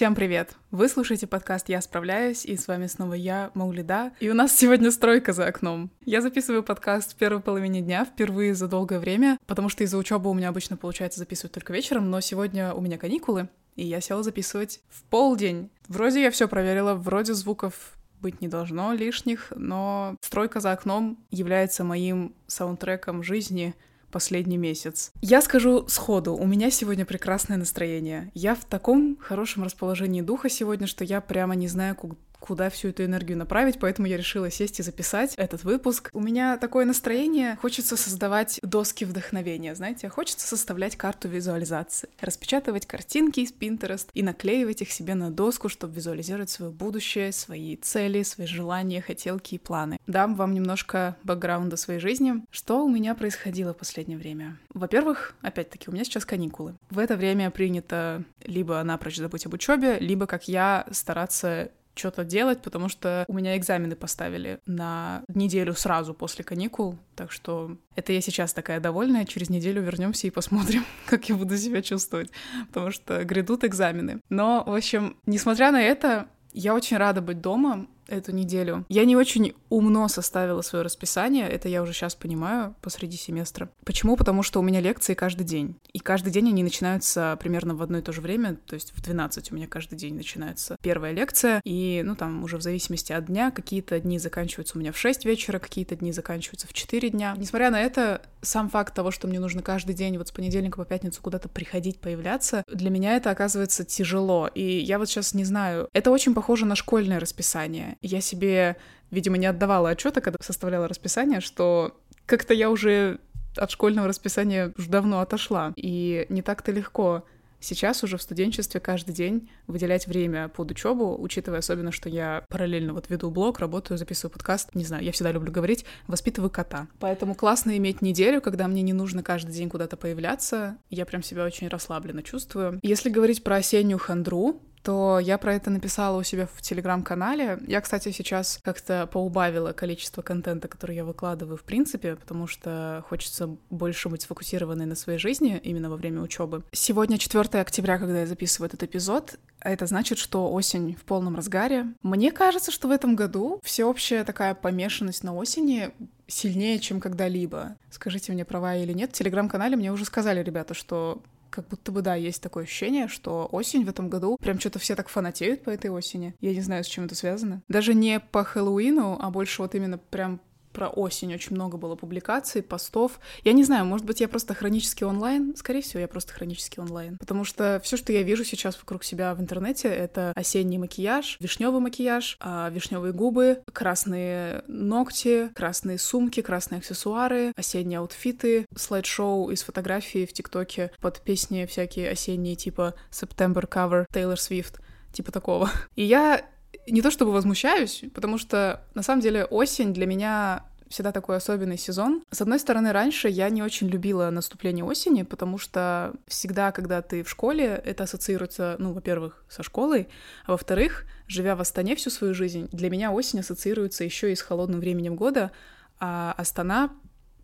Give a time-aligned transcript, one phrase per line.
[0.00, 0.56] Всем привет!
[0.70, 4.90] Вы слушаете подкаст «Я справляюсь», и с вами снова я, Маулида, и у нас сегодня
[4.92, 5.90] стройка за окном.
[6.06, 10.30] Я записываю подкаст в первой половине дня, впервые за долгое время, потому что из-за учебы
[10.30, 14.22] у меня обычно получается записывать только вечером, но сегодня у меня каникулы, и я села
[14.22, 15.68] записывать в полдень.
[15.86, 17.92] Вроде я все проверила, вроде звуков
[18.22, 23.74] быть не должно лишних, но стройка за окном является моим саундтреком жизни—
[24.10, 25.12] последний месяц.
[25.20, 28.30] Я скажу сходу, у меня сегодня прекрасное настроение.
[28.34, 31.96] Я в таком хорошем расположении духа сегодня, что я прямо не знаю,
[32.40, 36.10] куда всю эту энергию направить, поэтому я решила сесть и записать этот выпуск.
[36.12, 43.40] У меня такое настроение, хочется создавать доски вдохновения, знаете, хочется составлять карту визуализации, распечатывать картинки
[43.40, 48.46] из Pinterest и наклеивать их себе на доску, чтобы визуализировать свое будущее, свои цели, свои
[48.46, 49.98] желания, хотелки и планы.
[50.06, 52.44] Дам вам немножко бэкграунда своей жизни.
[52.50, 54.58] Что у меня происходило в последнее время?
[54.72, 56.74] Во-первых, опять-таки, у меня сейчас каникулы.
[56.90, 62.62] В это время принято либо напрочь забыть об учебе, либо, как я, стараться что-то делать,
[62.62, 68.20] потому что у меня экзамены поставили на неделю сразу после каникул, так что это я
[68.20, 72.30] сейчас такая довольная, через неделю вернемся и посмотрим, как я буду себя чувствовать,
[72.68, 74.20] потому что грядут экзамены.
[74.28, 78.84] Но, в общем, несмотря на это, я очень рада быть дома, эту неделю.
[78.88, 83.70] Я не очень умно составила свое расписание, это я уже сейчас понимаю посреди семестра.
[83.84, 84.16] Почему?
[84.16, 85.76] Потому что у меня лекции каждый день.
[85.92, 89.02] И каждый день они начинаются примерно в одно и то же время, то есть в
[89.02, 93.26] 12 у меня каждый день начинается первая лекция, и, ну, там уже в зависимости от
[93.26, 97.34] дня, какие-то дни заканчиваются у меня в 6 вечера, какие-то дни заканчиваются в 4 дня.
[97.36, 100.84] Несмотря на это, сам факт того, что мне нужно каждый день вот с понедельника по
[100.84, 104.48] пятницу куда-то приходить, появляться, для меня это оказывается тяжело.
[104.54, 108.76] И я вот сейчас не знаю, это очень похоже на школьное расписание я себе,
[109.10, 113.18] видимо, не отдавала отчета, когда составляла расписание, что как-то я уже
[113.56, 115.72] от школьного расписания уже давно отошла.
[115.76, 117.24] И не так-то легко
[117.60, 122.94] сейчас уже в студенчестве каждый день выделять время под учебу, учитывая особенно, что я параллельно
[122.94, 126.88] вот веду блог, работаю, записываю подкаст, не знаю, я всегда люблю говорить, воспитываю кота.
[126.98, 131.44] Поэтому классно иметь неделю, когда мне не нужно каждый день куда-то появляться, я прям себя
[131.44, 132.80] очень расслабленно чувствую.
[132.82, 137.58] Если говорить про осеннюю хандру, то я про это написала у себя в телеграм-канале.
[137.66, 143.56] Я, кстати, сейчас как-то поубавила количество контента, который я выкладываю в принципе, потому что хочется
[143.68, 146.62] больше быть сфокусированной на своей жизни именно во время учебы.
[146.72, 151.86] Сегодня 4 октября, когда я записываю этот эпизод, это значит, что осень в полном разгаре.
[152.02, 155.90] Мне кажется, что в этом году всеобщая такая помешанность на осени
[156.26, 157.76] сильнее, чем когда-либо.
[157.90, 159.10] Скажите мне, права или нет.
[159.10, 163.48] В телеграм-канале мне уже сказали ребята, что как будто бы, да, есть такое ощущение, что
[163.52, 166.34] осень в этом году, прям что-то все так фанатеют по этой осени.
[166.40, 167.62] Я не знаю, с чем это связано.
[167.68, 170.40] Даже не по Хэллоуину, а больше вот именно прям
[170.72, 173.20] про осень очень много было публикаций, постов.
[173.44, 175.54] Я не знаю, может быть, я просто хронически онлайн.
[175.56, 177.16] Скорее всего, я просто хронически онлайн.
[177.18, 181.80] Потому что все, что я вижу сейчас вокруг себя в интернете, это осенний макияж, вишневый
[181.80, 190.26] макияж, а, вишневые губы, красные ногти, красные сумки, красные аксессуары, осенние аутфиты, слайд-шоу из фотографий
[190.26, 194.80] в ТикТоке под песни всякие осенние, типа September Cover, Taylor Swift,
[195.12, 195.70] типа такого.
[195.94, 196.44] И я
[196.86, 201.78] не то чтобы возмущаюсь, потому что на самом деле осень для меня всегда такой особенный
[201.78, 202.22] сезон.
[202.30, 207.22] С одной стороны, раньше я не очень любила наступление осени, потому что всегда, когда ты
[207.22, 210.08] в школе, это ассоциируется, ну, во-первых, со школой,
[210.46, 214.42] а во-вторых, живя в Астане всю свою жизнь, для меня осень ассоциируется еще и с
[214.42, 215.52] холодным временем года,
[216.00, 216.90] а Астана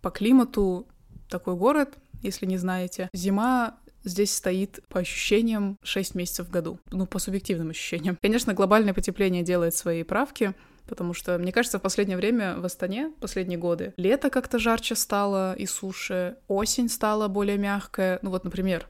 [0.02, 0.88] по климату
[1.28, 3.08] такой город, если не знаете.
[3.12, 6.78] Зима здесь стоит по ощущениям 6 месяцев в году.
[6.90, 8.16] Ну, по субъективным ощущениям.
[8.22, 10.54] Конечно, глобальное потепление делает свои правки,
[10.88, 15.54] потому что, мне кажется, в последнее время в Астане, последние годы, лето как-то жарче стало
[15.54, 18.18] и суше, осень стала более мягкая.
[18.22, 18.86] Ну вот, например,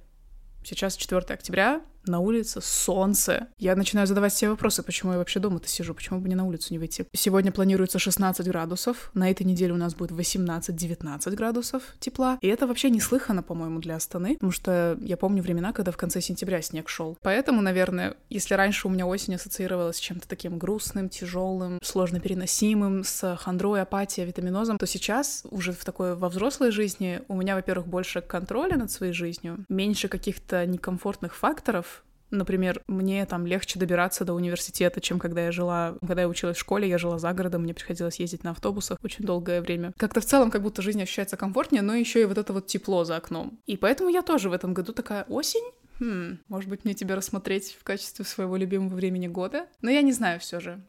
[0.65, 3.49] сейчас 4 октября, на улице солнце.
[3.59, 6.73] Я начинаю задавать себе вопросы, почему я вообще дома-то сижу, почему бы не на улицу
[6.73, 7.07] не выйти.
[7.15, 12.39] Сегодня планируется 16 градусов, на этой неделе у нас будет 18-19 градусов тепла.
[12.41, 16.21] И это вообще неслыханно, по-моему, для Астаны, потому что я помню времена, когда в конце
[16.21, 17.17] сентября снег шел.
[17.23, 23.05] Поэтому, наверное, если раньше у меня осень ассоциировалась с чем-то таким грустным, тяжелым, сложно переносимым,
[23.05, 27.87] с хандрой, апатией, витаминозом, то сейчас уже в такой во взрослой жизни у меня, во-первых,
[27.87, 31.96] больше контроля над своей жизнью, меньше каких-то некомфортных факторов,
[32.31, 36.61] Например, мне там легче добираться до университета, чем когда я жила, когда я училась в
[36.61, 39.93] школе, я жила за городом, мне приходилось ездить на автобусах очень долгое время.
[39.97, 43.05] Как-то в целом, как будто жизнь ощущается комфортнее, но еще и вот это вот тепло
[43.05, 43.61] за окном.
[43.67, 45.65] И поэтому я тоже в этом году такая осень,
[45.99, 49.67] Хм, может быть, мне тебя рассмотреть в качестве своего любимого времени года?
[49.81, 50.85] Но я не знаю все же.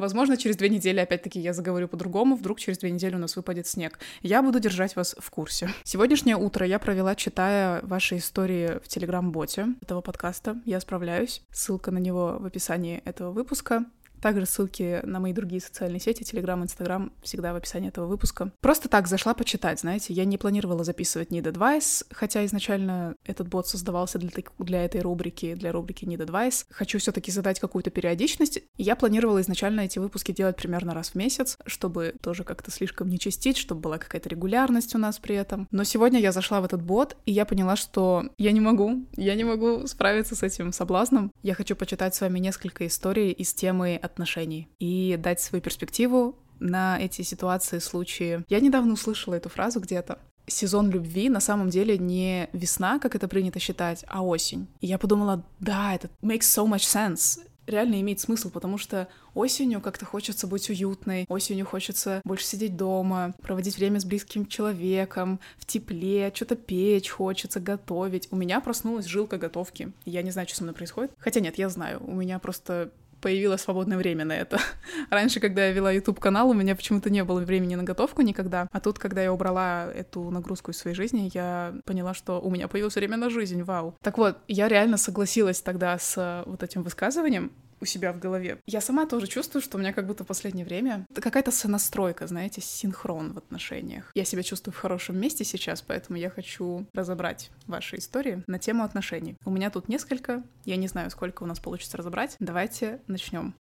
[0.00, 3.66] Возможно, через две недели опять-таки я заговорю по-другому, вдруг через две недели у нас выпадет
[3.66, 3.98] снег.
[4.22, 5.68] Я буду держать вас в курсе.
[5.84, 10.58] Сегодняшнее утро я провела, читая ваши истории в телеграм-боте этого подкаста.
[10.64, 11.42] Я справляюсь.
[11.52, 13.84] Ссылка на него в описании этого выпуска.
[14.20, 18.52] Также ссылки на мои другие социальные сети, Telegram, Instagram, всегда в описании этого выпуска.
[18.60, 23.66] Просто так зашла почитать, знаете, я не планировала записывать Need Advice, хотя изначально этот бот
[23.68, 26.66] создавался для, для этой рубрики, для рубрики Need Advice.
[26.70, 28.60] Хочу все таки задать какую-то периодичность.
[28.76, 33.18] Я планировала изначально эти выпуски делать примерно раз в месяц, чтобы тоже как-то слишком не
[33.18, 35.68] частить, чтобы была какая-то регулярность у нас при этом.
[35.70, 39.34] Но сегодня я зашла в этот бот, и я поняла, что я не могу, я
[39.34, 41.32] не могу справиться с этим соблазном.
[41.42, 46.98] Я хочу почитать с вами несколько историй из темы отношений и дать свою перспективу на
[47.00, 48.44] эти ситуации, случаи.
[48.48, 50.18] Я недавно услышала эту фразу где-то.
[50.46, 54.66] Сезон любви на самом деле не весна, как это принято считать, а осень.
[54.80, 57.40] И я подумала, да, это makes so much sense
[57.70, 63.34] реально имеет смысл, потому что осенью как-то хочется быть уютной, осенью хочется больше сидеть дома,
[63.40, 68.28] проводить время с близким человеком, в тепле, что-то печь хочется, готовить.
[68.30, 69.92] У меня проснулась жилка готовки.
[70.04, 71.12] Я не знаю, что со мной происходит.
[71.18, 72.90] Хотя нет, я знаю, у меня просто
[73.20, 74.58] появилось свободное время на это.
[75.10, 78.68] Раньше, когда я вела YouTube канал, у меня почему-то не было времени на готовку никогда.
[78.72, 82.68] А тут, когда я убрала эту нагрузку из своей жизни, я поняла, что у меня
[82.68, 83.62] появилось время на жизнь.
[83.62, 83.94] Вау.
[84.02, 88.58] Так вот, я реально согласилась тогда с э, вот этим высказыванием у себя в голове.
[88.66, 92.60] Я сама тоже чувствую, что у меня как будто в последнее время какая-то сонастройка, знаете,
[92.60, 94.10] синхрон в отношениях.
[94.14, 98.84] Я себя чувствую в хорошем месте сейчас, поэтому я хочу разобрать ваши истории на тему
[98.84, 99.36] отношений.
[99.44, 102.36] У меня тут несколько, я не знаю, сколько у нас получится разобрать.
[102.38, 103.54] Давайте начнем.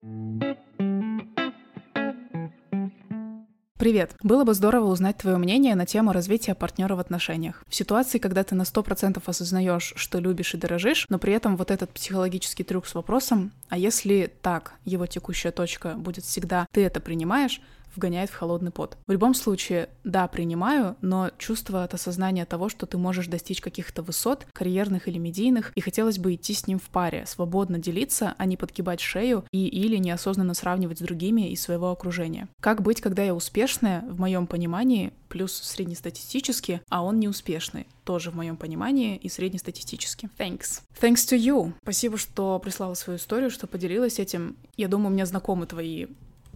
[3.79, 4.11] Привет!
[4.21, 7.63] Было бы здорово узнать твое мнение на тему развития партнера в отношениях.
[7.69, 11.71] В ситуации, когда ты на 100% осознаешь, что любишь и дорожишь, но при этом вот
[11.71, 16.99] этот психологический трюк с вопросом, а если так, его текущая точка будет всегда, ты это
[16.99, 17.61] принимаешь,
[17.95, 18.97] вгоняет в холодный пот.
[19.07, 24.01] В любом случае, да, принимаю, но чувство от осознания того, что ты можешь достичь каких-то
[24.01, 28.45] высот, карьерных или медийных, и хотелось бы идти с ним в паре, свободно делиться, а
[28.45, 32.47] не подгибать шею и или неосознанно сравнивать с другими из своего окружения.
[32.61, 37.87] Как быть, когда я успешная, в моем понимании, плюс среднестатистически, а он неуспешный?
[38.03, 40.29] Тоже в моем понимании и среднестатистически.
[40.37, 40.81] Thanks.
[40.99, 41.73] Thanks to you.
[41.83, 44.57] Спасибо, что прислала свою историю, что поделилась этим.
[44.75, 46.07] Я думаю, мне знакомы твои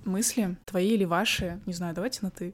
[0.05, 2.53] мысли, твои или ваши, не знаю, давайте на ты.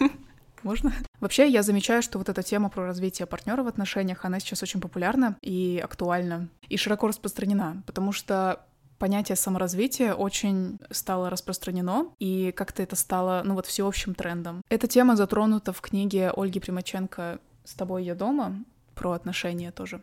[0.62, 0.94] Можно?
[1.20, 4.80] Вообще, я замечаю, что вот эта тема про развитие партнера в отношениях, она сейчас очень
[4.80, 8.64] популярна и актуальна, и широко распространена, потому что
[8.98, 14.62] понятие саморазвития очень стало распространено, и как-то это стало, ну вот, всеобщим трендом.
[14.70, 18.64] Эта тема затронута в книге Ольги Примаченко «С тобой я дома»,
[18.94, 20.00] про отношения тоже.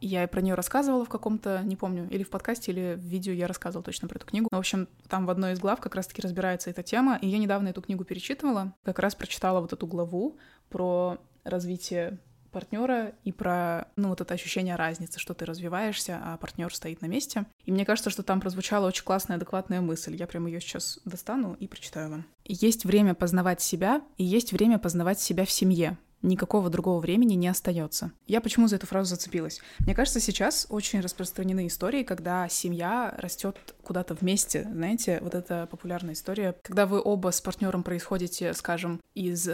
[0.00, 3.46] Я про нее рассказывала в каком-то, не помню, или в подкасте, или в видео я
[3.46, 4.48] рассказывала точно про эту книгу.
[4.50, 7.68] В общем, там в одной из глав как раз-таки разбирается эта тема, и я недавно
[7.68, 10.38] эту книгу перечитывала, как раз прочитала вот эту главу
[10.68, 12.18] про развитие
[12.56, 17.06] партнера и про, ну, вот это ощущение разницы, что ты развиваешься, а партнер стоит на
[17.06, 17.44] месте.
[17.66, 20.16] И мне кажется, что там прозвучала очень классная, адекватная мысль.
[20.16, 22.24] Я прямо ее сейчас достану и прочитаю вам.
[22.46, 27.48] Есть время познавать себя, и есть время познавать себя в семье никакого другого времени не
[27.48, 28.12] остается.
[28.26, 29.60] Я почему за эту фразу зацепилась?
[29.80, 34.68] Мне кажется, сейчас очень распространены истории, когда семья растет куда-то вместе.
[34.70, 39.48] Знаете, вот эта популярная история, когда вы оба с партнером происходите, скажем, из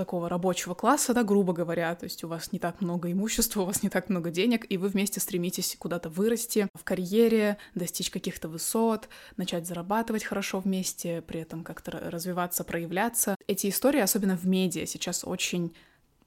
[0.00, 3.64] такого рабочего класса, да, грубо говоря, то есть у вас не так много имущества, у
[3.66, 8.48] вас не так много денег, и вы вместе стремитесь куда-то вырасти в карьере, достичь каких-то
[8.48, 13.36] высот, начать зарабатывать хорошо вместе, при этом как-то развиваться, проявляться.
[13.46, 15.74] Эти истории, особенно в медиа, сейчас очень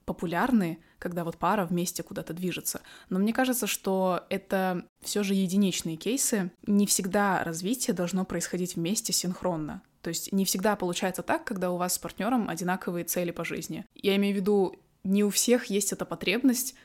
[0.06, 2.82] популярны, когда вот пара вместе куда-то движется.
[3.10, 6.51] Но мне кажется, что это все же единичные кейсы.
[6.68, 9.82] Не всегда развитие должно происходить вместе синхронно.
[10.03, 13.86] То есть не всегда получается так, когда у вас с партнером одинаковые цели по жизни.
[13.95, 16.75] Я имею в виду, не у всех есть эта потребность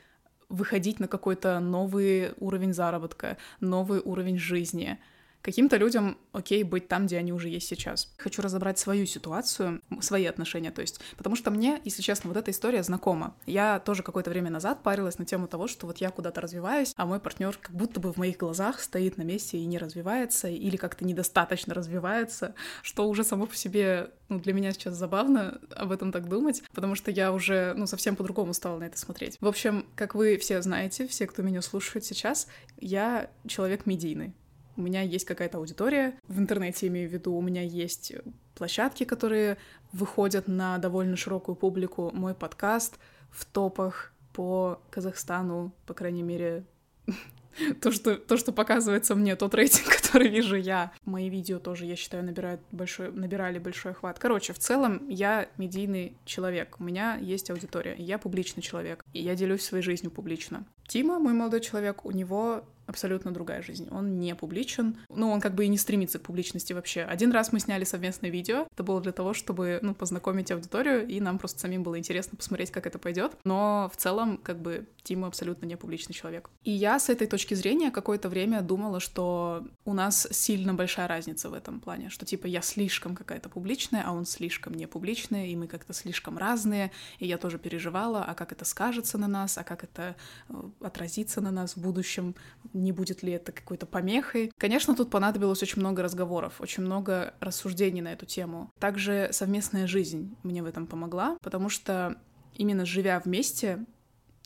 [0.47, 4.99] выходить на какой-то новый уровень заработка, новый уровень жизни.
[5.41, 8.13] Каким-то людям окей быть там, где они уже есть сейчас.
[8.17, 12.51] Хочу разобрать свою ситуацию, свои отношения, то есть, потому что мне, если честно, вот эта
[12.51, 13.35] история знакома.
[13.45, 17.05] Я тоже какое-то время назад парилась на тему того, что вот я куда-то развиваюсь, а
[17.05, 20.75] мой партнер как будто бы в моих глазах стоит на месте и не развивается, или
[20.75, 22.53] как-то недостаточно развивается,
[22.83, 26.95] что уже само по себе, ну, для меня сейчас забавно об этом так думать, потому
[26.95, 29.37] что я уже, ну, совсем по-другому стала на это смотреть.
[29.39, 34.33] В общем, как вы все знаете, все, кто меня слушает сейчас, я человек медийный
[34.79, 38.13] у меня есть какая-то аудитория, в интернете имею в виду, у меня есть
[38.55, 39.57] площадки, которые
[39.91, 42.97] выходят на довольно широкую публику, мой подкаст
[43.29, 46.63] в топах по Казахстану, по крайней мере,
[47.81, 50.93] то, что, то, что показывается мне, тот рейтинг, который вижу я.
[51.03, 54.17] Мои видео тоже, я считаю, набирают большой, набирали большой охват.
[54.17, 56.77] Короче, в целом я медийный человек.
[56.79, 57.95] У меня есть аудитория.
[57.97, 59.03] Я публичный человек.
[59.11, 60.65] И я делюсь своей жизнью публично.
[60.87, 63.87] Тима, мой молодой человек, у него абсолютно другая жизнь.
[63.91, 64.97] Он не публичен.
[65.09, 67.03] Ну, он как бы и не стремится к публичности вообще.
[67.03, 68.67] Один раз мы сняли совместное видео.
[68.73, 72.71] Это было для того, чтобы, ну, познакомить аудиторию, и нам просто самим было интересно посмотреть,
[72.71, 73.33] как это пойдет.
[73.43, 76.49] Но в целом, как бы, Тима абсолютно не публичный человек.
[76.63, 81.49] И я с этой точки зрения какое-то время думала, что у нас сильно большая разница
[81.49, 85.55] в этом плане, что типа я слишком какая-то публичная, а он слишком не публичная, и
[85.55, 89.63] мы как-то слишком разные, и я тоже переживала, а как это скажется на нас, а
[89.63, 90.15] как это
[90.49, 92.35] э, отразится на нас в будущем,
[92.79, 94.51] не будет ли это какой-то помехой.
[94.57, 98.71] Конечно, тут понадобилось очень много разговоров, очень много рассуждений на эту тему.
[98.79, 102.17] Также совместная жизнь мне в этом помогла, потому что
[102.55, 103.85] именно живя вместе,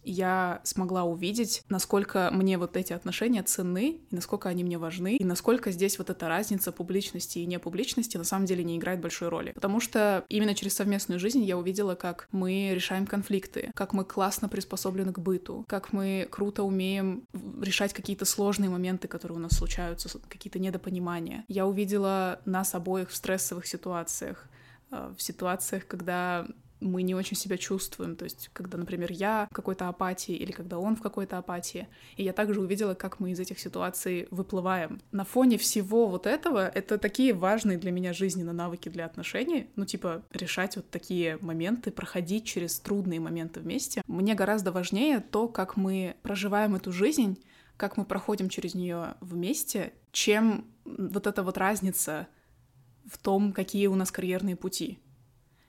[0.04, 5.24] я смогла увидеть, насколько мне вот эти отношения ценны, и насколько они мне важны, и
[5.24, 9.52] насколько здесь вот эта разница публичности и непубличности на самом деле не играет большой роли.
[9.52, 14.50] Потому что именно через совместную жизнь я увидела, как мы решаем конфликты, как мы классно
[14.50, 17.28] приспособлены к быту, как мы круто умеем
[17.62, 21.46] решать какие-то сложные моменты, которые у нас случаются, какие-то недопонимания.
[21.48, 24.48] Я увидела нас обоих в стрессовых ситуациях,
[24.92, 26.46] э, в ситуациях, когда
[26.84, 28.16] мы не очень себя чувствуем.
[28.16, 31.88] То есть, когда, например, я в какой-то апатии или когда он в какой-то апатии.
[32.18, 35.02] И я также увидела, как мы из этих ситуаций выплываем.
[35.12, 39.70] На фоне всего вот этого это такие важные для меня жизненные навыки для отношений.
[39.76, 44.02] Ну, типа, решать вот такие моменты, проходить через трудные моменты вместе.
[44.08, 47.42] Мне гораздо важнее то, как мы проживаем эту жизнь,
[47.78, 52.28] как мы проходим через нее вместе, чем вот эта вот разница
[53.06, 55.00] в том, какие у нас карьерные пути.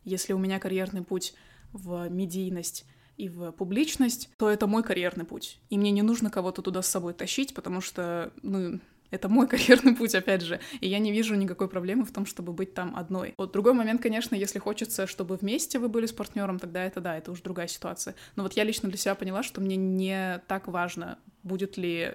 [0.05, 1.35] Если у меня карьерный путь
[1.73, 5.61] в медийность и в публичность, то это мой карьерный путь.
[5.71, 8.81] И мне не нужно кого-то туда с собой тащить, потому что, ну,
[9.11, 12.53] это мой карьерный путь, опять же, и я не вижу никакой проблемы в том, чтобы
[12.53, 13.35] быть там одной.
[13.39, 17.17] Вот другой момент, конечно, если хочется, чтобы вместе вы были с партнером, тогда это да,
[17.17, 18.15] это уже другая ситуация.
[18.37, 22.15] Но вот я лично для себя поняла, что мне не так важно, будет ли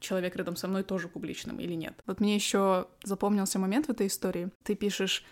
[0.00, 1.94] человек рядом со мной тоже публичным или нет.
[2.06, 4.50] Вот мне еще запомнился момент в этой истории.
[4.62, 5.24] Ты пишешь,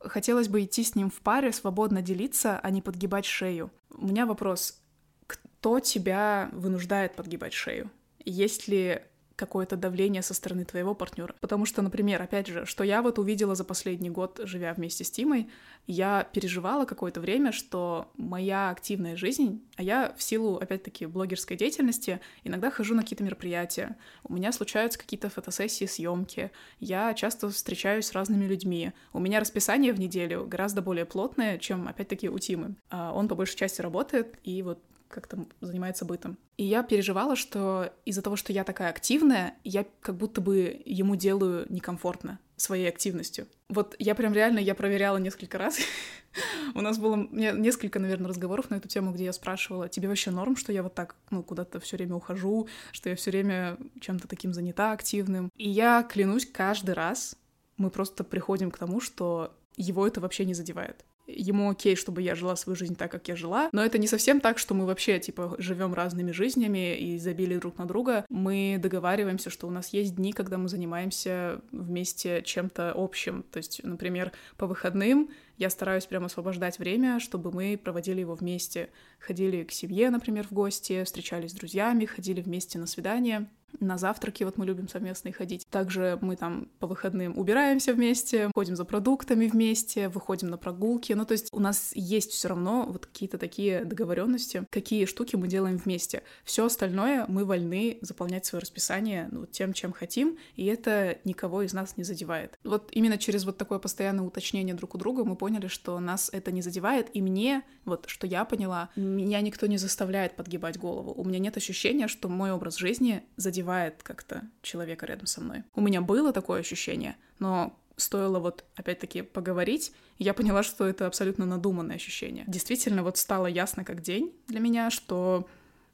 [0.00, 3.70] Хотелось бы идти с ним в паре, свободно делиться, а не подгибать шею.
[3.90, 4.80] У меня вопрос.
[5.26, 7.90] Кто тебя вынуждает подгибать шею?
[8.24, 9.02] Есть ли
[9.40, 11.34] какое-то давление со стороны твоего партнера.
[11.40, 15.10] Потому что, например, опять же, что я вот увидела за последний год, живя вместе с
[15.10, 15.48] Тимой,
[15.86, 22.20] я переживала какое-то время, что моя активная жизнь, а я в силу, опять-таки, блогерской деятельности
[22.44, 28.12] иногда хожу на какие-то мероприятия, у меня случаются какие-то фотосессии, съемки, я часто встречаюсь с
[28.12, 32.74] разными людьми, у меня расписание в неделю гораздо более плотное, чем, опять-таки, у Тимы.
[32.90, 34.78] А он по большей части работает, и вот
[35.10, 36.38] как-то занимается бытом.
[36.56, 41.16] И я переживала, что из-за того, что я такая активная, я как будто бы ему
[41.16, 43.46] делаю некомфортно своей активностью.
[43.68, 45.78] Вот я прям реально, я проверяла несколько раз.
[46.74, 50.56] У нас было несколько, наверное, разговоров на эту тему, где я спрашивала, тебе вообще норм,
[50.56, 54.52] что я вот так, ну, куда-то все время ухожу, что я все время чем-то таким
[54.52, 55.50] занята, активным.
[55.56, 57.36] И я клянусь, каждый раз
[57.76, 62.34] мы просто приходим к тому, что его это вообще не задевает ему окей, чтобы я
[62.34, 65.18] жила свою жизнь так, как я жила, но это не совсем так, что мы вообще,
[65.18, 68.24] типа, живем разными жизнями и забили друг на друга.
[68.28, 73.44] Мы договариваемся, что у нас есть дни, когда мы занимаемся вместе чем-то общим.
[73.50, 78.88] То есть, например, по выходным я стараюсь прямо освобождать время, чтобы мы проводили его вместе.
[79.18, 83.46] Ходили к семье, например, в гости, встречались с друзьями, ходили вместе на свидания.
[83.78, 85.66] На завтраки вот мы любим совместные ходить.
[85.70, 91.12] Также мы там по выходным убираемся вместе, ходим за продуктами вместе, выходим на прогулки.
[91.12, 95.46] Ну, то есть у нас есть все равно вот какие-то такие договоренности, какие штуки мы
[95.46, 96.22] делаем вместе.
[96.44, 101.72] Все остальное мы вольны заполнять свое расписание ну, тем, чем хотим, и это никого из
[101.72, 102.58] нас не задевает.
[102.64, 106.52] Вот именно через вот такое постоянное уточнение друг у друга мы поняли, что нас это
[106.52, 111.12] не задевает, и мне, вот что я поняла, меня никто не заставляет подгибать голову.
[111.12, 115.64] У меня нет ощущения, что мой образ жизни задевает как-то человека рядом со мной.
[115.74, 121.46] У меня было такое ощущение, но стоило вот опять-таки поговорить, я поняла, что это абсолютно
[121.46, 122.44] надуманное ощущение.
[122.46, 125.46] Действительно, вот стало ясно как день для меня, что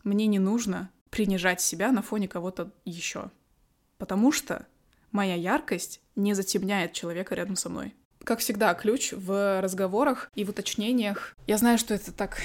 [0.05, 3.31] мне не нужно принижать себя на фоне кого-то еще.
[3.99, 4.67] Потому что
[5.13, 7.95] моя яркость не затемняет человека рядом со мной.
[8.27, 11.37] Как всегда, ключ в разговорах и в уточнениях.
[11.47, 12.41] Я знаю, что это так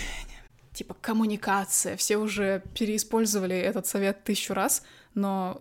[0.74, 1.98] типа коммуникация.
[1.98, 4.84] Все уже переиспользовали этот совет тысячу раз,
[5.16, 5.60] но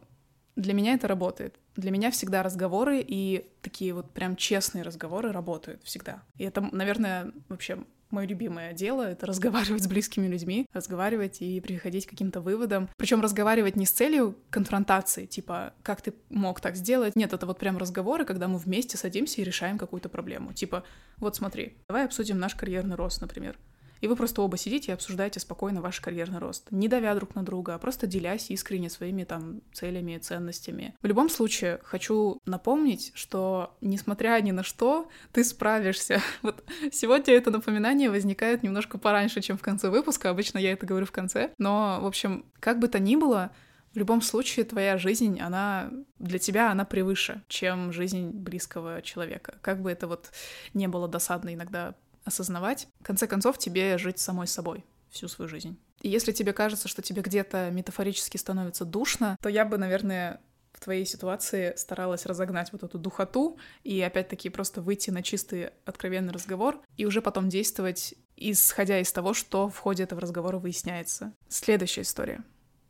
[0.56, 1.54] Для меня это работает.
[1.76, 6.22] Для меня всегда разговоры и такие вот прям честные разговоры работают всегда.
[6.36, 7.78] И это, наверное, вообще
[8.10, 12.88] мое любимое дело— это разговаривать с близкими людьми, разговаривать и приходить к каким-то выводам.
[12.96, 17.16] Причем разговаривать не с целью конфронтации, типа, как ты мог так сделать?
[17.16, 20.52] Нет, это вот прям разговоры, когда мы вместе садимся и решаем какую-то проблему.
[20.52, 20.84] Типа,
[21.18, 23.58] вот смотри, давай обсудим наш карьерный рост, например.
[24.00, 27.42] И вы просто оба сидите и обсуждаете спокойно ваш карьерный рост, не давя друг на
[27.42, 30.94] друга, а просто делясь искренне своими там целями и ценностями.
[31.02, 36.20] В любом случае, хочу напомнить, что несмотря ни на что, ты справишься.
[36.42, 40.30] Вот сегодня это напоминание возникает немножко пораньше, чем в конце выпуска.
[40.30, 41.52] Обычно я это говорю в конце.
[41.58, 43.50] Но, в общем, как бы то ни было,
[43.92, 49.58] в любом случае, твоя жизнь, она для тебя, она превыше, чем жизнь близкого человека.
[49.62, 50.30] Как бы это вот
[50.74, 52.88] не было досадно иногда осознавать.
[53.00, 55.78] В конце концов, тебе жить самой собой всю свою жизнь.
[56.02, 60.40] И если тебе кажется, что тебе где-то метафорически становится душно, то я бы, наверное,
[60.72, 66.32] в твоей ситуации старалась разогнать вот эту духоту и опять-таки просто выйти на чистый откровенный
[66.32, 71.34] разговор и уже потом действовать, исходя из того, что в ходе этого разговора выясняется.
[71.48, 72.42] Следующая история.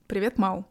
[0.06, 0.66] Привет, Мау.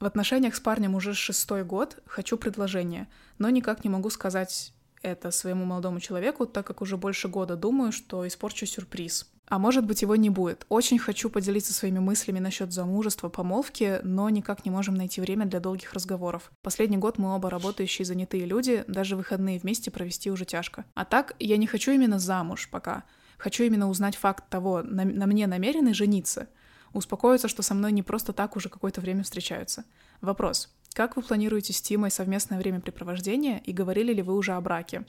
[0.00, 4.72] В отношениях с парнем уже шестой год, хочу предложение, но никак не могу сказать
[5.04, 9.30] это своему молодому человеку, так как уже больше года думаю, что испорчу сюрприз.
[9.46, 10.64] А может быть, его не будет.
[10.70, 15.60] Очень хочу поделиться своими мыслями насчет замужества, помолвки, но никак не можем найти время для
[15.60, 16.50] долгих разговоров.
[16.62, 20.86] Последний год мы оба работающие занятые люди, даже выходные вместе провести уже тяжко.
[20.94, 23.04] А так, я не хочу именно замуж пока.
[23.36, 26.48] Хочу именно узнать факт того, на, на мне намерены жениться.
[26.94, 29.84] Успокоиться, что со мной не просто так уже какое-то время встречаются.
[30.22, 30.73] Вопрос.
[30.94, 35.04] Как вы планируете с Тимой совместное времяпрепровождение и говорили ли вы уже о браке?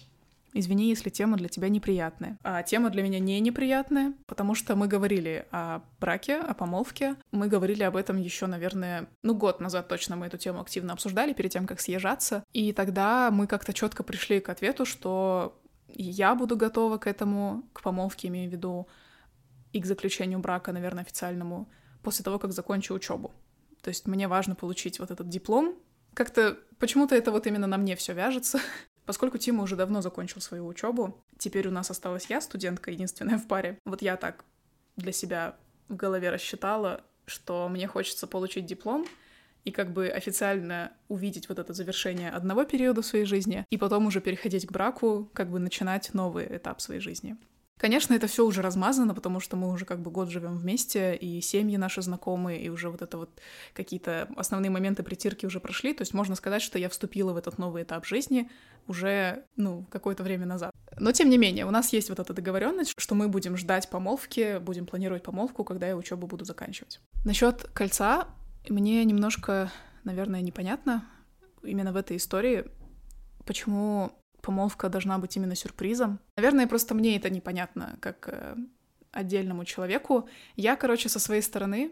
[0.52, 2.40] Извини, если тема для тебя неприятная.
[2.42, 7.18] А тема для меня не неприятная, потому что мы говорили о браке, о помолвке.
[7.32, 11.34] Мы говорили об этом еще, наверное, ну, год назад точно мы эту тему активно обсуждали
[11.34, 12.44] перед тем, как съезжаться.
[12.52, 17.84] И тогда мы как-то четко пришли к ответу, что я буду готова к этому, к
[17.84, 18.88] помолвке, имею в виду,
[19.72, 21.70] и к заключению брака, наверное, официальному,
[22.02, 23.32] после того, как закончу учебу.
[23.86, 25.78] То есть мне важно получить вот этот диплом.
[26.16, 28.60] Как-то почему-то это вот именно на мне все вяжется.
[29.06, 33.48] Поскольку Тима уже давно закончил свою учебу, теперь у нас осталась я, студентка, единственная в
[33.48, 33.78] паре.
[33.86, 34.44] Вот я так
[34.96, 35.56] для себя
[35.88, 39.06] в голове рассчитала, что мне хочется получить диплом
[39.66, 44.20] и как бы официально увидеть вот это завершение одного периода своей жизни, и потом уже
[44.20, 47.38] переходить к браку, как бы начинать новый этап своей жизни.
[47.78, 51.42] Конечно, это все уже размазано, потому что мы уже как бы год живем вместе, и
[51.42, 53.30] семьи наши знакомые, и уже вот это вот
[53.74, 55.94] какие-то основные моменты притирки уже прошли.
[55.94, 58.50] То есть можно сказать, что я вступила в этот новый этап жизни
[58.88, 60.72] уже, ну, какое-то время назад.
[60.98, 64.60] Но тем не менее, у нас есть вот эта договоренность, что мы будем ждать помолвки,
[64.60, 67.02] будем планировать помолвку, когда я учебу буду заканчивать.
[67.26, 68.30] Насчет кольца
[68.70, 69.70] мне немножко,
[70.06, 71.04] наверное, непонятно
[71.62, 72.66] именно в этой истории,
[73.46, 74.12] почему
[74.46, 76.20] помолвка должна быть именно сюрпризом.
[76.38, 78.56] Наверное, просто мне это непонятно, как э,
[79.12, 80.30] отдельному человеку.
[80.56, 81.92] Я, короче, со своей стороны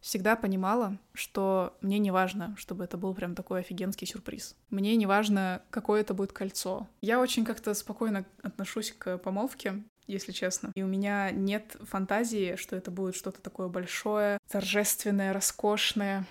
[0.00, 4.56] всегда понимала, что мне не важно, чтобы это был прям такой офигенский сюрприз.
[4.70, 6.88] Мне не важно, какое это будет кольцо.
[7.00, 10.72] Я очень как-то спокойно отношусь к помолвке, если честно.
[10.74, 16.26] И у меня нет фантазии, что это будет что-то такое большое, торжественное, роскошное.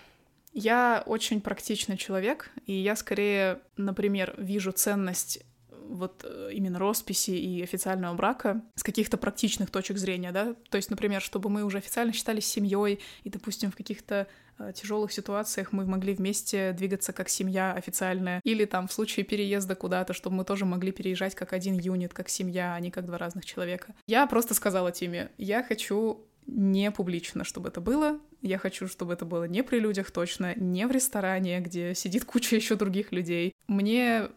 [0.54, 5.44] Я очень практичный человек, и я скорее, например, вижу ценность
[5.92, 10.90] вот э, именно росписи и официального брака с каких-то практичных точек зрения, да, то есть,
[10.90, 15.86] например, чтобы мы уже официально считались семьей, и, допустим, в каких-то э, тяжелых ситуациях мы
[15.86, 20.66] могли вместе двигаться как семья официальная, или там в случае переезда куда-то, чтобы мы тоже
[20.66, 23.94] могли переезжать как один юнит, как семья, а не как два разных человека.
[24.08, 28.20] Я просто сказала Тиме, я хочу не публично, чтобы это было.
[28.42, 32.56] Я хочу, чтобы это было не при людях точно, не в ресторане, где сидит куча
[32.56, 33.54] еще других людей.
[33.68, 34.30] Мне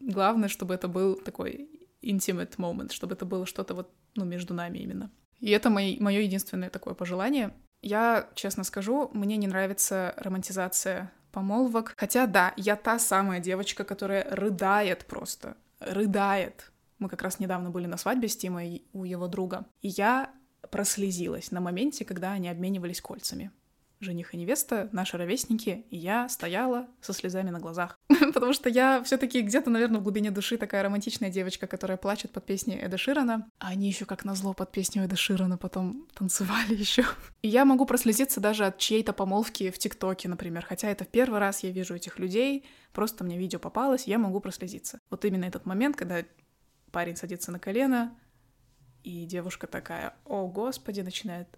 [0.00, 1.68] главное, чтобы это был такой
[2.02, 5.10] intimate moment, чтобы это было что-то вот, ну, между нами именно.
[5.40, 7.54] И это мое единственное такое пожелание.
[7.82, 11.94] Я, честно скажу, мне не нравится романтизация помолвок.
[11.96, 15.56] Хотя, да, я та самая девочка, которая рыдает просто.
[15.78, 16.72] Рыдает.
[16.98, 19.64] Мы как раз недавно были на свадьбе с Тимой у его друга.
[19.80, 20.30] И я
[20.70, 23.50] прослезилась на моменте, когда они обменивались кольцами.
[24.02, 27.98] Жених и невеста, наши ровесники, и я стояла со слезами на глазах.
[28.32, 32.30] Потому что я все таки где-то, наверное, в глубине души такая романтичная девочка, которая плачет
[32.30, 33.46] под песней Эда Ширана.
[33.58, 37.04] А они еще как назло под песню Эда Ширана потом танцевали еще.
[37.42, 40.64] И я могу прослезиться даже от чьей-то помолвки в ТикТоке, например.
[40.66, 44.40] Хотя это в первый раз я вижу этих людей, просто мне видео попалось, я могу
[44.40, 44.98] прослезиться.
[45.10, 46.24] Вот именно этот момент, когда
[46.90, 48.16] парень садится на колено,
[49.04, 51.48] и девушка такая, о, господи, начинает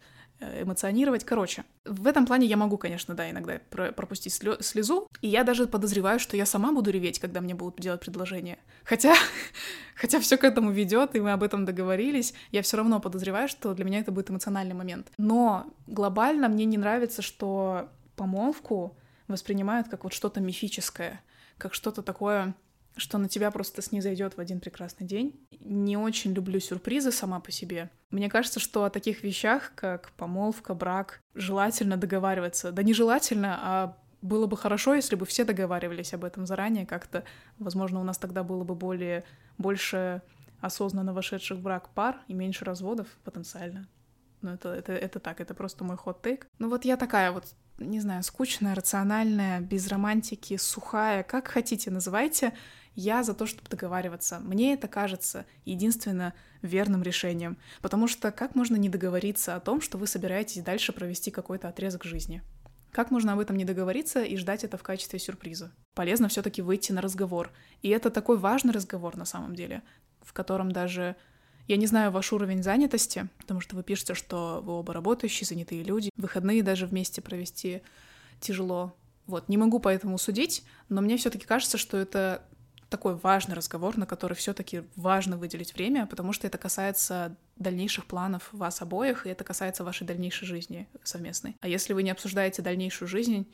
[0.41, 1.25] э, эмоционировать.
[1.25, 6.19] Короче, в этом плане я могу, конечно, да, иногда пропустить слезу, и я даже подозреваю,
[6.19, 8.59] что я сама буду реветь, когда мне будут делать предложение.
[8.85, 9.15] Хотя,
[9.95, 13.75] хотя все к этому ведет, и мы об этом договорились, я все равно подозреваю, что
[13.75, 15.11] для меня это будет эмоциональный момент.
[15.19, 18.97] Но глобально мне не нравится, что помолвку
[19.29, 21.23] воспринимают как вот что-то мифическое,
[21.59, 22.55] как что-то такое
[22.97, 25.47] что на тебя просто снизойдет в один прекрасный день.
[25.61, 27.91] Не очень люблю сюрпризы сама по себе.
[28.11, 32.73] Мне кажется, что о таких вещах, как помолвка, брак, желательно договариваться.
[32.73, 37.25] Да нежелательно, а было бы хорошо, если бы все договаривались об этом заранее как-то.
[37.59, 39.25] Возможно, у нас тогда было бы более,
[39.59, 40.23] больше
[40.61, 43.89] осознанно вошедших в брак пар и меньше разводов потенциально.
[44.43, 46.47] Но это, это, это так, это просто мой хот-тейк.
[46.59, 47.47] Ну вот я такая вот
[47.79, 52.53] не знаю, скучная, рациональная, без романтики, сухая, как хотите называйте,
[52.95, 54.39] я за то, чтобы договариваться.
[54.41, 59.99] Мне это кажется единственно верным решением, потому что как можно не договориться о том, что
[59.99, 62.43] вы собираетесь дальше провести какой-то отрезок жизни?
[62.91, 65.73] Как можно об этом не договориться и ждать это в качестве сюрприза?
[65.95, 67.51] Полезно все-таки выйти на разговор.
[67.81, 69.83] И это такой важный разговор на самом деле,
[70.21, 71.17] в котором даже
[71.69, 75.83] я не знаю ваш уровень занятости, потому что вы пишете, что вы оба работающие, занятые
[75.83, 76.11] люди.
[76.17, 77.83] Выходные даже вместе провести
[78.41, 78.97] тяжело.
[79.27, 82.43] Вот, не могу поэтому судить, но мне все-таки кажется, что это
[82.89, 88.49] такой важный разговор, на который все-таки важно выделить время, потому что это касается дальнейших планов
[88.53, 91.57] вас обоих, и это касается вашей дальнейшей жизни совместной.
[91.61, 93.51] А если вы не обсуждаете дальнейшую жизнь,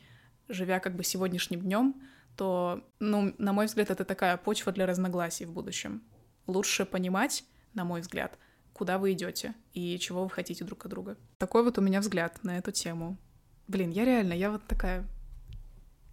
[0.49, 1.95] живя как бы сегодняшним днем,
[2.37, 6.03] то, ну, на мой взгляд, это такая почва для разногласий в будущем.
[6.47, 8.39] Лучше понимать, на мой взгляд,
[8.73, 11.17] куда вы идете и чего вы хотите друг от друга.
[11.39, 13.17] Такой вот у меня взгляд на эту тему.
[13.67, 15.05] Блин, я реально, я вот такая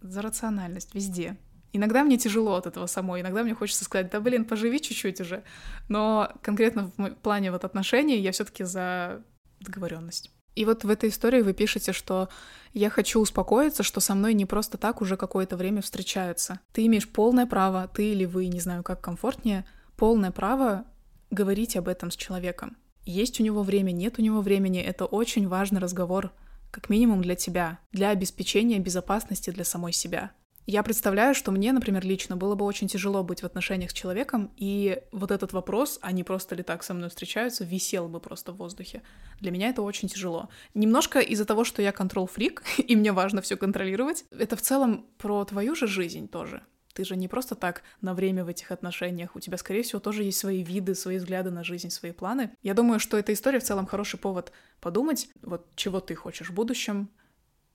[0.02, 1.36] за рациональность везде.
[1.72, 5.42] Иногда мне тяжело от этого самой, иногда мне хочется сказать, да блин, поживи чуть-чуть уже.
[5.88, 9.22] Но конкретно в плане вот отношений я все таки за
[9.60, 10.32] договоренность.
[10.54, 12.30] И вот в этой истории вы пишете, что
[12.72, 16.60] я хочу успокоиться, что со мной не просто так уже какое-то время встречаются.
[16.72, 19.66] Ты имеешь полное право, ты или вы, не знаю, как комфортнее,
[19.96, 20.86] полное право
[21.30, 22.76] говорить об этом с человеком.
[23.04, 26.32] Есть у него время, нет у него времени, это очень важный разговор,
[26.70, 30.32] как минимум для тебя, для обеспечения безопасности для самой себя.
[30.68, 34.50] Я представляю, что мне, например, лично было бы очень тяжело быть в отношениях с человеком,
[34.56, 38.56] и вот этот вопрос, они просто ли так со мной встречаются, висел бы просто в
[38.56, 39.02] воздухе.
[39.38, 40.48] Для меня это очень тяжело.
[40.74, 45.44] Немножко из-за того, что я контрол-фрик, и мне важно все контролировать, это в целом про
[45.44, 46.62] твою же жизнь тоже.
[46.96, 49.36] Ты же не просто так на время в этих отношениях.
[49.36, 52.52] У тебя, скорее всего, тоже есть свои виды, свои взгляды на жизнь, свои планы.
[52.62, 56.54] Я думаю, что эта история в целом хороший повод подумать, вот чего ты хочешь в
[56.54, 57.10] будущем,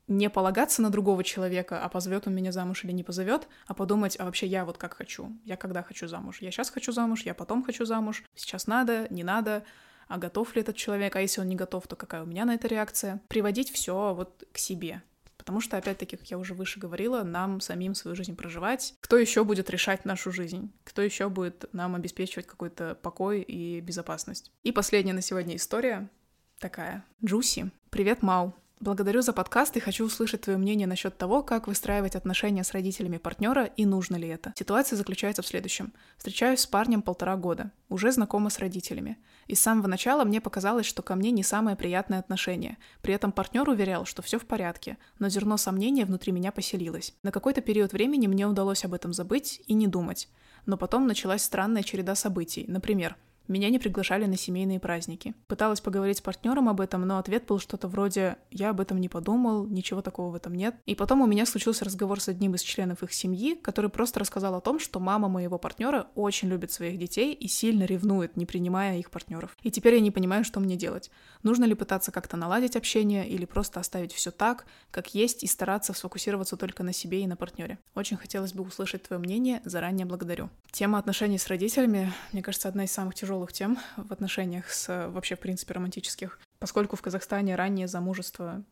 [0.07, 4.17] не полагаться на другого человека, а позовет он меня замуж или не позовет, а подумать,
[4.19, 7.35] а вообще я вот как хочу, я когда хочу замуж, я сейчас хочу замуж, я
[7.35, 9.63] потом хочу замуж, сейчас надо, не надо,
[10.07, 12.55] а готов ли этот человек, а если он не готов, то какая у меня на
[12.55, 13.21] это реакция.
[13.27, 15.03] Приводить все вот к себе,
[15.41, 18.93] Потому что, опять-таки, как я уже выше говорила, нам самим свою жизнь проживать.
[19.01, 20.71] Кто еще будет решать нашу жизнь?
[20.83, 24.51] Кто еще будет нам обеспечивать какой-то покой и безопасность?
[24.61, 26.11] И последняя на сегодня история
[26.59, 27.03] такая.
[27.25, 27.71] Джуси.
[27.89, 28.53] Привет, Мау.
[28.81, 33.17] Благодарю за подкаст и хочу услышать твое мнение насчет того, как выстраивать отношения с родителями
[33.17, 34.53] партнера и нужно ли это.
[34.57, 35.93] Ситуация заключается в следующем.
[36.17, 39.19] Встречаюсь с парнем полтора года, уже знакома с родителями.
[39.45, 42.79] И с самого начала мне показалось, что ко мне не самое приятное отношение.
[43.03, 47.13] При этом партнер уверял, что все в порядке, но зерно сомнения внутри меня поселилось.
[47.21, 50.27] На какой-то период времени мне удалось об этом забыть и не думать.
[50.65, 52.65] Но потом началась странная череда событий.
[52.67, 53.15] Например,
[53.51, 55.33] меня не приглашали на семейные праздники.
[55.47, 59.09] Пыталась поговорить с партнером об этом, но ответ был что-то вроде «я об этом не
[59.09, 60.75] подумал, ничего такого в этом нет».
[60.85, 64.55] И потом у меня случился разговор с одним из членов их семьи, который просто рассказал
[64.55, 68.97] о том, что мама моего партнера очень любит своих детей и сильно ревнует, не принимая
[68.97, 69.57] их партнеров.
[69.61, 71.11] И теперь я не понимаю, что мне делать.
[71.43, 75.93] Нужно ли пытаться как-то наладить общение или просто оставить все так, как есть, и стараться
[75.93, 77.79] сфокусироваться только на себе и на партнере.
[77.95, 80.49] Очень хотелось бы услышать твое мнение, заранее благодарю.
[80.71, 85.09] Тема отношений с родителями, мне кажется, одна из самых тяжелых тяжелых тем в отношениях с
[85.09, 86.39] вообще, в принципе, романтических.
[86.59, 88.63] Поскольку в Казахстане раннее замужество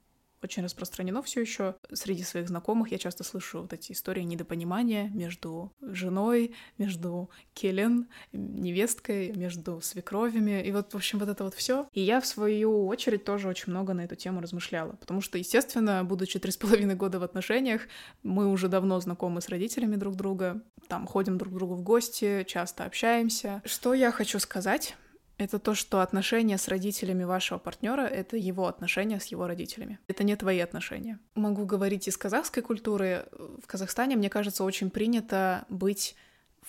[0.44, 1.76] очень распространено все еще.
[1.92, 9.32] Среди своих знакомых я часто слышу вот эти истории недопонимания между женой, между келен, невесткой,
[9.34, 10.64] между свекровями.
[10.64, 11.88] И вот, в общем, вот это вот все.
[11.94, 14.94] И я, в свою очередь, тоже очень много на эту тему размышляла.
[14.94, 17.82] Потому что, естественно, будучи три с половиной года в отношениях,
[18.24, 22.46] мы уже давно знакомы с родителями друг друга, там ходим друг к другу в гости,
[22.48, 23.62] часто общаемся.
[23.66, 24.96] Что я хочу сказать?
[25.40, 29.98] Это то, что отношения с родителями вашего партнера— это его отношения с его родителями.
[30.08, 31.18] Это не твои отношения.
[31.34, 33.26] Могу говорить из казахской культуры.
[33.64, 36.16] В Казахстане, мне кажется, очень принято быть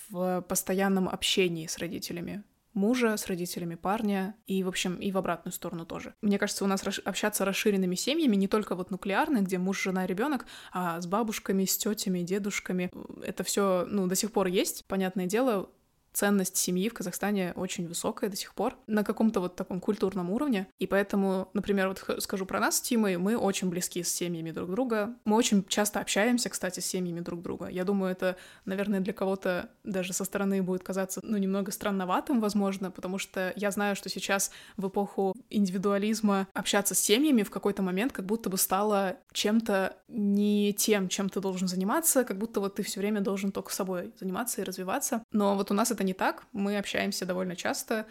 [0.09, 2.44] в постоянном общении с родителями.
[2.74, 6.14] мужа, с родителями парня и, в общем, и в обратную сторону тоже.
[6.22, 10.46] Мне кажется, у нас общаться расширенными семьями не только вот нуклеарные, где муж, жена, ребенок,
[10.72, 12.90] а с бабушками, с тетями, дедушками.
[13.24, 14.85] Это все, ну, до сих пор есть.
[14.87, 15.70] Понятное дело,
[16.12, 20.66] ценность семьи в Казахстане очень высокая до сих пор, на каком-то вот таком культурном уровне.
[20.79, 24.70] И поэтому, например, вот скажу про нас с Тимой, мы очень близки с семьями друг
[24.70, 25.14] друга.
[25.25, 27.68] Мы очень часто общаемся, кстати, с семьями друг друга.
[27.68, 32.90] Я думаю, это, наверное, для кого-то даже со стороны будет казаться, ну, немного странноватым, возможно,
[32.90, 38.12] потому что я знаю, что сейчас в эпоху индивидуализма общаться с семьями в какой-то момент
[38.12, 42.83] как будто бы стало чем-то не тем, чем ты должен заниматься, как будто вот ты
[42.83, 45.23] все время должен только собой заниматься и развиваться.
[45.33, 46.46] Но вот у нас это это не так.
[46.52, 48.06] Мы общаемся довольно часто,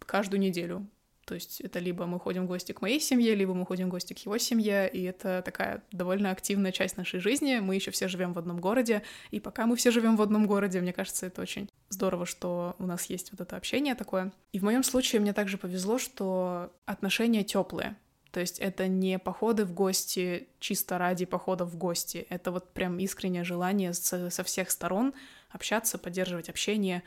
[0.00, 0.86] каждую неделю.
[1.24, 3.90] То есть это либо мы ходим в гости к моей семье, либо мы ходим в
[3.90, 7.58] гости к его семье, и это такая довольно активная часть нашей жизни.
[7.58, 10.80] Мы еще все живем в одном городе, и пока мы все живем в одном городе,
[10.80, 14.30] мне кажется, это очень здорово, что у нас есть вот это общение такое.
[14.52, 17.96] И в моем случае мне также повезло, что отношения теплые.
[18.30, 22.26] То есть это не походы в гости чисто ради похода в гости.
[22.28, 25.14] Это вот прям искреннее желание со, со всех сторон
[25.50, 27.02] общаться, поддерживать общение,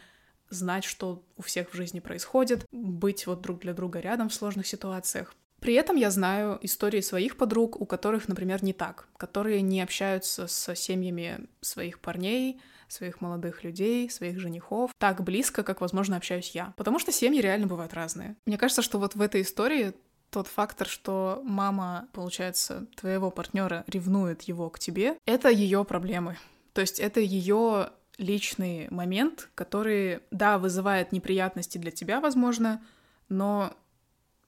[0.50, 4.68] знать, что у всех в жизни происходит, быть вот друг для друга рядом в сложных
[4.68, 5.36] ситуациях.
[5.60, 10.48] При этом я знаю истории своих подруг, у которых, например, не так, которые не общаются
[10.48, 16.74] с семьями своих парней, своих молодых людей, своих женихов так близко, как, возможно, общаюсь я.
[16.78, 18.36] Потому что семьи реально бывают разные.
[18.46, 19.94] Мне кажется, что вот в этой истории
[20.32, 26.38] тот фактор, что мама, получается, твоего партнера ревнует его к тебе, это ее проблемы.
[26.74, 32.82] То есть это ее личный момент, который, да, вызывает неприятности для тебя, возможно,
[33.30, 33.74] но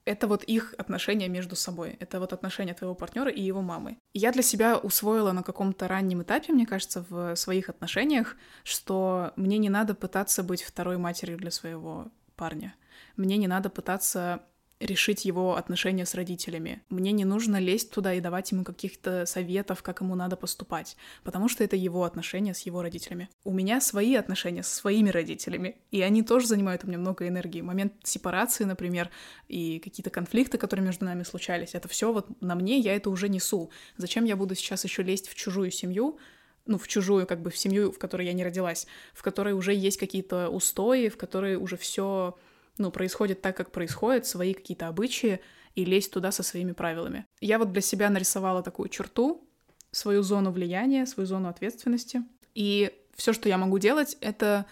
[0.06, 1.96] это вот их отношения между собой.
[2.00, 3.98] Это вот отношения твоего партнера и его мамы.
[4.14, 9.32] И я для себя усвоила на каком-то раннем этапе, мне кажется, в своих отношениях, что
[9.36, 12.76] мне не надо пытаться быть второй матерью для своего парня.
[13.16, 14.44] Мне не надо пытаться
[14.82, 16.82] решить его отношения с родителями.
[16.90, 21.48] Мне не нужно лезть туда и давать ему каких-то советов, как ему надо поступать, потому
[21.48, 23.30] что это его отношения с его родителями.
[23.44, 27.62] У меня свои отношения со своими родителями, и они тоже занимают у меня много энергии.
[27.62, 29.10] Момент сепарации, например,
[29.48, 33.30] и какие-то конфликты, которые между нами случались, это все вот на мне, я это уже
[33.30, 33.70] несу.
[33.98, 36.18] Зачем я буду сейчас еще лезть в чужую семью,
[36.66, 39.74] ну, в чужую, как бы в семью, в которой я не родилась, в которой уже
[39.74, 42.38] есть какие-то устои, в которой уже все
[42.78, 45.42] ну, происходит так, как происходит, свои какие-то обычаи,
[45.76, 47.26] и лезть туда со своими правилами.
[47.40, 49.48] Я вот для себя нарисовала такую черту,
[49.92, 52.24] свою зону влияния, свою зону ответственности.
[52.56, 54.66] И все, что я могу делать, это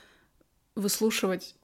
[0.75, 1.55] выслушивать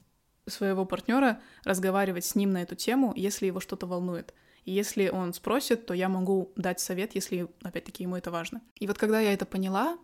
[0.46, 4.32] своего партнера, разговаривать с ним на эту тему, если его что-то волнует.
[4.64, 8.62] И если он спросит, то я могу дать совет, если, опять-таки, ему это важно.
[8.76, 9.98] И вот когда я это поняла,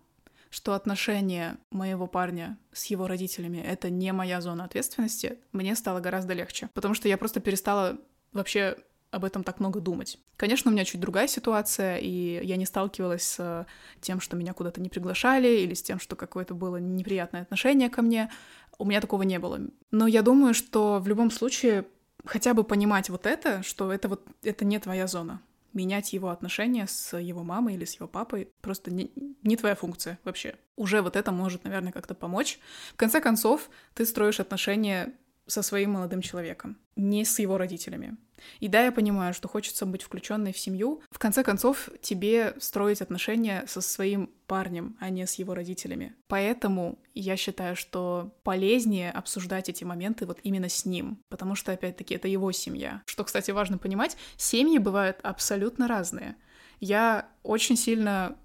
[0.52, 6.34] что отношения моего парня с его родителями— это не моя зона ответственности, мне стало гораздо
[6.34, 6.68] легче.
[6.74, 7.96] Потому что я просто перестала
[8.34, 8.76] вообще
[9.10, 10.18] об этом так много думать.
[10.36, 13.66] Конечно, у меня чуть другая ситуация, и я не сталкивалась с
[14.02, 18.02] тем, что меня куда-то не приглашали, или с тем, что какое-то было неприятное отношение ко
[18.02, 18.30] мне.
[18.76, 19.58] У меня такого не было.
[19.90, 21.86] Но я думаю, что в любом случае
[22.26, 25.40] хотя бы понимать вот это, что это вот это не твоя зона
[25.74, 29.10] менять его отношения с его мамой или с его папой просто не,
[29.42, 30.54] не твоя функция вообще.
[30.76, 32.58] Уже вот это может, наверное, как-то помочь.
[32.92, 35.12] В конце концов, ты строишь отношения
[35.46, 38.16] со своим молодым человеком, не с его родителями.
[38.60, 41.02] И да, я понимаю, что хочется быть включенной в семью.
[41.10, 46.14] В конце концов, тебе строить отношения со своим парнем, а не с его родителями.
[46.28, 52.14] Поэтому я считаю, что полезнее обсуждать эти моменты вот именно с ним, потому что, опять-таки,
[52.14, 53.02] это его семья.
[53.06, 56.36] Что, кстати, важно понимать, семьи бывают абсолютно разные.
[56.80, 58.36] Я очень сильно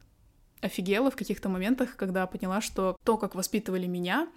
[0.62, 4.28] офигела в каких-то моментах, когда поняла, что то, как воспитывали меня,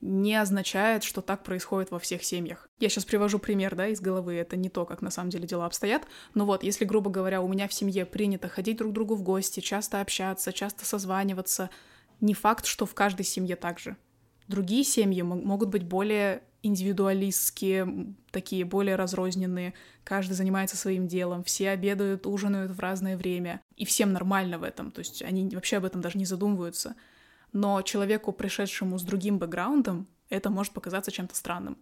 [0.00, 2.68] не означает, что так происходит во всех семьях.
[2.78, 5.66] Я сейчас привожу пример, да, из головы, это не то, как на самом деле дела
[5.66, 9.14] обстоят, но вот, если, грубо говоря, у меня в семье принято ходить друг к другу
[9.14, 11.70] в гости, часто общаться, часто созваниваться,
[12.20, 13.96] не факт, что в каждой семье так же.
[14.48, 22.26] Другие семьи могут быть более индивидуалистские, такие более разрозненные, каждый занимается своим делом, все обедают,
[22.26, 26.00] ужинают в разное время, и всем нормально в этом, то есть они вообще об этом
[26.00, 26.96] даже не задумываются
[27.52, 31.78] но человеку, пришедшему с другим бэкграундом, это может показаться чем-то странным.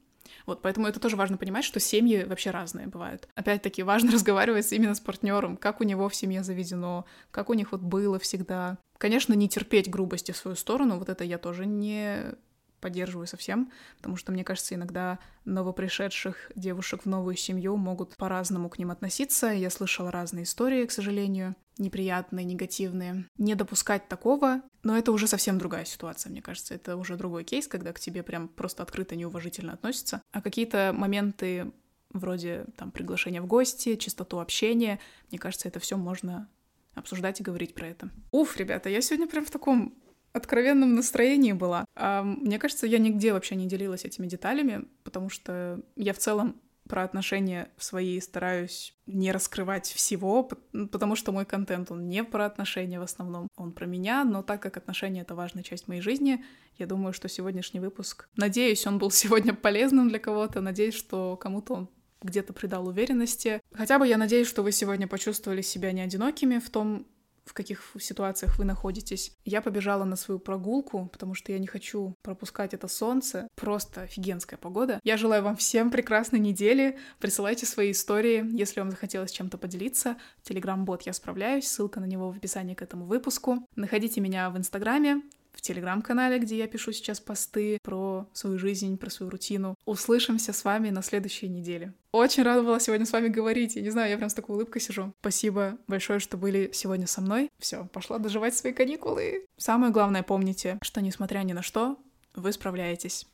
[0.47, 3.29] Вот, поэтому это тоже важно понимать, что семьи вообще разные бывают.
[3.35, 7.73] Опять-таки, важно разговаривать именно с партнером, как у него в семье заведено, как у них
[7.73, 8.79] вот было всегда.
[8.99, 12.35] Конечно, не терпеть грубости в свою сторону, вот это я тоже не
[12.81, 18.79] поддерживаю совсем, потому что, мне кажется, иногда новопришедших девушек в новую семью могут по-разному к
[18.79, 19.49] ним относиться.
[19.49, 23.27] Я слышала разные истории, к сожалению, неприятные, негативные.
[23.39, 26.75] Не допускать такого, но это уже совсем другая ситуация, мне кажется.
[26.75, 30.23] Это уже другой кейс, когда к тебе прям просто открыто неуважительно относятся.
[30.33, 31.73] А какие-то моменты
[32.11, 34.99] вроде там приглашения в гости, чистоту общения,
[35.31, 36.49] мне кажется, это все можно
[36.95, 38.11] обсуждать и говорить про это.
[38.33, 39.95] Уф, ребята, я сегодня прям в таком
[40.39, 41.85] откровенном настроении была.
[41.95, 46.61] А, мне кажется, я нигде вообще не делилась этими деталями, потому что я в целом
[46.89, 52.99] про отношения свои стараюсь не раскрывать всего, потому что мой контент, он не про отношения
[52.99, 56.45] в основном, он про меня, но так как отношения— это важная часть моей жизни,
[56.79, 61.75] я думаю, что сегодняшний выпуск, надеюсь, он был сегодня полезным для кого-то, надеюсь, что кому-то
[61.75, 61.89] он
[62.21, 63.61] где-то придал уверенности.
[63.73, 67.07] Хотя бы я надеюсь, что вы сегодня почувствовали себя не одинокими в том,
[67.49, 69.37] в каких ситуациях вы находитесь.
[69.45, 73.49] Я побежала на свою прогулку, потому что я не хочу пропускать это солнце.
[73.55, 75.01] Просто офигенская погода.
[75.05, 76.99] Я желаю вам всем прекрасной недели.
[77.19, 80.17] Присылайте свои истории, если вам захотелось чем-то поделиться.
[80.43, 83.67] Телеграм-бот «Я справляюсь», ссылка на него в описании к этому выпуску.
[83.77, 85.23] Находите меня в Инстаграме,
[85.59, 89.75] в телеграм-канале, где я пишу сейчас посты про свою жизнь, про свою рутину.
[89.85, 91.95] Услышимся с вами на следующей неделе.
[92.13, 93.75] Очень рада была сегодня с вами говорить.
[93.75, 95.13] Я не знаю, я прям с такой улыбкой сижу.
[95.21, 97.51] Спасибо большое, что были сегодня со мной.
[97.59, 99.47] Все, пошла доживать свои каникулы.
[99.57, 101.99] Самое главное, помните, что несмотря ни на что,
[102.37, 103.27] вы справляетесь.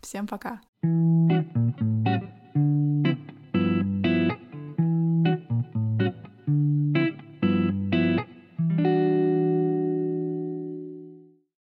[0.00, 0.60] Всем пока.
[2.54, 3.41] thank you